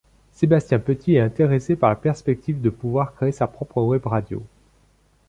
[0.31, 4.41] Sébastien Petit est intéressé par la perspective de pouvoir créer sa propre webradio.